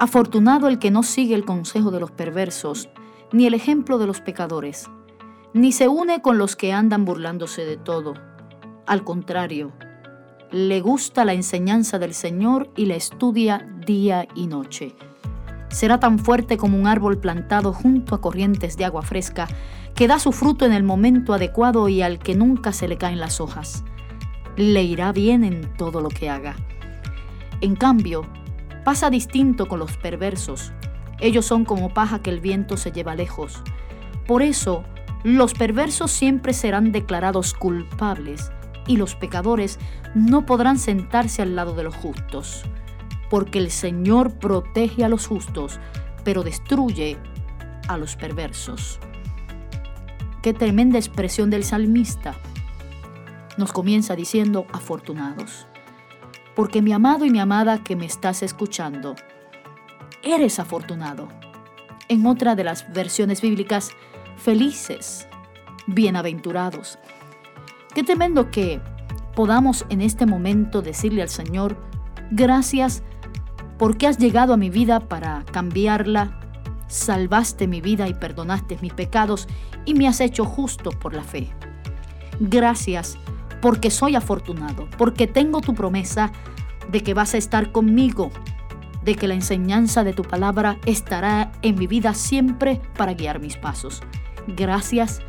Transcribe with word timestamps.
Afortunado 0.00 0.68
el 0.68 0.78
que 0.78 0.92
no 0.92 1.02
sigue 1.02 1.34
el 1.34 1.44
consejo 1.44 1.90
de 1.90 1.98
los 1.98 2.12
perversos, 2.12 2.88
ni 3.32 3.46
el 3.46 3.54
ejemplo 3.54 3.98
de 3.98 4.06
los 4.06 4.20
pecadores, 4.20 4.88
ni 5.54 5.72
se 5.72 5.88
une 5.88 6.22
con 6.22 6.38
los 6.38 6.54
que 6.54 6.72
andan 6.72 7.04
burlándose 7.04 7.64
de 7.64 7.76
todo. 7.76 8.14
Al 8.86 9.02
contrario, 9.02 9.72
le 10.52 10.80
gusta 10.80 11.24
la 11.24 11.32
enseñanza 11.32 11.98
del 11.98 12.14
Señor 12.14 12.70
y 12.76 12.86
la 12.86 12.94
estudia 12.94 13.68
día 13.84 14.28
y 14.36 14.46
noche. 14.46 14.94
Será 15.68 15.98
tan 15.98 16.20
fuerte 16.20 16.56
como 16.58 16.78
un 16.78 16.86
árbol 16.86 17.18
plantado 17.18 17.72
junto 17.72 18.14
a 18.14 18.20
corrientes 18.20 18.76
de 18.76 18.84
agua 18.84 19.02
fresca, 19.02 19.48
que 19.96 20.06
da 20.06 20.20
su 20.20 20.30
fruto 20.30 20.64
en 20.64 20.74
el 20.74 20.84
momento 20.84 21.34
adecuado 21.34 21.88
y 21.88 22.02
al 22.02 22.20
que 22.20 22.36
nunca 22.36 22.72
se 22.72 22.86
le 22.86 22.98
caen 22.98 23.18
las 23.18 23.40
hojas. 23.40 23.82
Le 24.56 24.84
irá 24.84 25.10
bien 25.10 25.42
en 25.42 25.74
todo 25.76 26.00
lo 26.00 26.08
que 26.08 26.30
haga. 26.30 26.54
En 27.60 27.74
cambio, 27.74 28.24
Pasa 28.88 29.10
distinto 29.10 29.68
con 29.68 29.80
los 29.80 29.98
perversos. 29.98 30.72
Ellos 31.20 31.44
son 31.44 31.66
como 31.66 31.92
paja 31.92 32.22
que 32.22 32.30
el 32.30 32.40
viento 32.40 32.78
se 32.78 32.90
lleva 32.90 33.14
lejos. 33.14 33.62
Por 34.26 34.40
eso, 34.40 34.82
los 35.24 35.52
perversos 35.52 36.10
siempre 36.10 36.54
serán 36.54 36.90
declarados 36.90 37.52
culpables 37.52 38.50
y 38.86 38.96
los 38.96 39.14
pecadores 39.14 39.78
no 40.14 40.46
podrán 40.46 40.78
sentarse 40.78 41.42
al 41.42 41.54
lado 41.54 41.74
de 41.74 41.82
los 41.82 41.94
justos, 41.96 42.62
porque 43.28 43.58
el 43.58 43.70
Señor 43.70 44.38
protege 44.38 45.04
a 45.04 45.10
los 45.10 45.26
justos, 45.26 45.80
pero 46.24 46.42
destruye 46.42 47.18
a 47.88 47.98
los 47.98 48.16
perversos. 48.16 49.00
Qué 50.42 50.54
tremenda 50.54 50.96
expresión 50.96 51.50
del 51.50 51.64
salmista. 51.64 52.36
Nos 53.58 53.70
comienza 53.70 54.16
diciendo 54.16 54.64
afortunados 54.72 55.66
porque 56.58 56.82
mi 56.82 56.92
amado 56.92 57.24
y 57.24 57.30
mi 57.30 57.38
amada 57.38 57.84
que 57.84 57.94
me 57.94 58.04
estás 58.04 58.42
escuchando, 58.42 59.14
eres 60.24 60.58
afortunado. 60.58 61.28
En 62.08 62.26
otra 62.26 62.56
de 62.56 62.64
las 62.64 62.92
versiones 62.92 63.40
bíblicas, 63.40 63.92
felices, 64.36 65.28
bienaventurados. 65.86 66.98
Qué 67.94 68.02
tremendo 68.02 68.50
que 68.50 68.80
podamos 69.36 69.86
en 69.88 70.00
este 70.00 70.26
momento 70.26 70.82
decirle 70.82 71.22
al 71.22 71.28
Señor, 71.28 71.76
gracias 72.32 73.04
porque 73.78 74.08
has 74.08 74.18
llegado 74.18 74.52
a 74.52 74.56
mi 74.56 74.68
vida 74.68 74.98
para 74.98 75.44
cambiarla, 75.52 76.40
salvaste 76.88 77.68
mi 77.68 77.80
vida 77.80 78.08
y 78.08 78.14
perdonaste 78.14 78.78
mis 78.82 78.94
pecados 78.94 79.46
y 79.84 79.94
me 79.94 80.08
has 80.08 80.20
hecho 80.20 80.44
justo 80.44 80.90
por 80.90 81.14
la 81.14 81.22
fe. 81.22 81.50
Gracias 82.40 83.16
porque 83.60 83.90
soy 83.90 84.16
afortunado, 84.16 84.88
porque 84.96 85.26
tengo 85.26 85.60
tu 85.60 85.74
promesa 85.74 86.32
de 86.90 87.02
que 87.02 87.14
vas 87.14 87.34
a 87.34 87.38
estar 87.38 87.72
conmigo, 87.72 88.30
de 89.02 89.14
que 89.14 89.28
la 89.28 89.34
enseñanza 89.34 90.04
de 90.04 90.12
tu 90.12 90.22
palabra 90.22 90.78
estará 90.86 91.52
en 91.62 91.78
mi 91.78 91.86
vida 91.86 92.14
siempre 92.14 92.80
para 92.96 93.14
guiar 93.14 93.40
mis 93.40 93.56
pasos. 93.56 94.02
Gracias, 94.46 95.20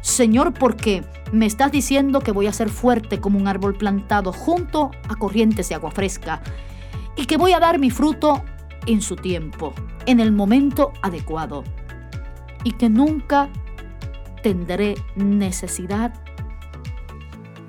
Señor, 0.00 0.54
porque 0.54 1.04
me 1.32 1.46
estás 1.46 1.72
diciendo 1.72 2.20
que 2.20 2.32
voy 2.32 2.46
a 2.46 2.52
ser 2.52 2.68
fuerte 2.68 3.20
como 3.20 3.38
un 3.38 3.48
árbol 3.48 3.74
plantado 3.74 4.32
junto 4.32 4.90
a 5.08 5.16
corrientes 5.16 5.68
de 5.68 5.74
agua 5.74 5.90
fresca 5.90 6.42
y 7.16 7.26
que 7.26 7.36
voy 7.36 7.52
a 7.52 7.60
dar 7.60 7.78
mi 7.78 7.90
fruto 7.90 8.42
en 8.86 9.02
su 9.02 9.16
tiempo, 9.16 9.74
en 10.06 10.20
el 10.20 10.32
momento 10.32 10.92
adecuado 11.02 11.64
y 12.64 12.72
que 12.72 12.88
nunca 12.88 13.48
tendré 14.42 14.94
necesidad 15.16 16.14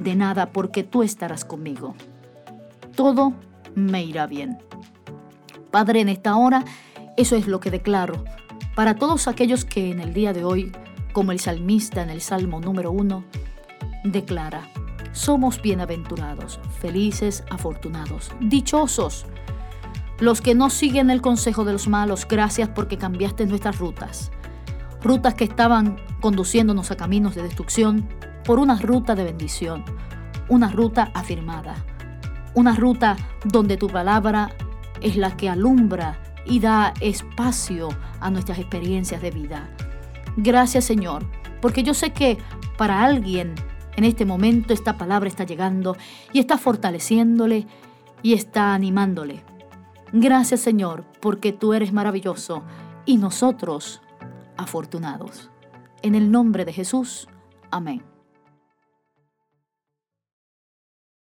de 0.01 0.15
nada 0.15 0.51
porque 0.51 0.83
tú 0.83 1.03
estarás 1.03 1.45
conmigo. 1.45 1.95
Todo 2.95 3.33
me 3.75 4.03
irá 4.03 4.27
bien. 4.27 4.57
Padre, 5.71 6.01
en 6.01 6.09
esta 6.09 6.35
hora, 6.35 6.65
eso 7.17 7.35
es 7.35 7.47
lo 7.47 7.59
que 7.59 7.71
declaro 7.71 8.23
para 8.75 8.95
todos 8.95 9.27
aquellos 9.27 9.65
que 9.65 9.91
en 9.91 9.99
el 9.99 10.13
día 10.13 10.33
de 10.33 10.43
hoy, 10.43 10.71
como 11.13 11.31
el 11.31 11.39
salmista 11.39 12.01
en 12.01 12.09
el 12.09 12.21
Salmo 12.21 12.61
número 12.61 12.91
uno, 12.91 13.25
declara, 14.03 14.67
somos 15.11 15.61
bienaventurados, 15.61 16.59
felices, 16.79 17.43
afortunados, 17.49 18.31
dichosos. 18.39 19.25
Los 20.19 20.39
que 20.39 20.55
no 20.55 20.69
siguen 20.69 21.09
el 21.09 21.21
consejo 21.21 21.65
de 21.65 21.73
los 21.73 21.87
malos, 21.87 22.25
gracias 22.27 22.69
porque 22.69 22.97
cambiaste 22.97 23.45
nuestras 23.45 23.77
rutas. 23.77 24.31
Rutas 25.03 25.33
que 25.33 25.43
estaban 25.43 25.97
conduciéndonos 26.21 26.91
a 26.91 26.97
caminos 26.97 27.35
de 27.35 27.43
destrucción, 27.43 28.07
por 28.45 28.59
una 28.59 28.75
ruta 28.79 29.15
de 29.15 29.23
bendición, 29.23 29.83
una 30.49 30.69
ruta 30.69 31.11
afirmada, 31.13 31.75
una 32.53 32.75
ruta 32.75 33.17
donde 33.45 33.77
tu 33.77 33.87
palabra 33.87 34.51
es 35.01 35.15
la 35.15 35.35
que 35.37 35.49
alumbra 35.49 36.21
y 36.45 36.59
da 36.59 36.93
espacio 36.99 37.89
a 38.19 38.29
nuestras 38.29 38.59
experiencias 38.59 39.21
de 39.21 39.31
vida. 39.31 39.69
Gracias 40.37 40.85
Señor, 40.85 41.25
porque 41.61 41.83
yo 41.83 41.93
sé 41.93 42.11
que 42.11 42.37
para 42.77 43.03
alguien 43.03 43.55
en 43.95 44.03
este 44.03 44.25
momento 44.25 44.73
esta 44.73 44.97
palabra 44.97 45.27
está 45.27 45.43
llegando 45.43 45.95
y 46.33 46.39
está 46.39 46.57
fortaleciéndole 46.57 47.67
y 48.23 48.33
está 48.33 48.73
animándole. 48.73 49.43
Gracias 50.13 50.61
Señor, 50.61 51.05
porque 51.19 51.53
tú 51.53 51.73
eres 51.73 51.93
maravilloso 51.93 52.63
y 53.05 53.17
nosotros 53.17 54.01
afortunados. 54.57 55.49
En 56.01 56.15
el 56.15 56.31
nombre 56.31 56.65
de 56.65 56.73
Jesús, 56.73 57.27
amén. 57.69 58.03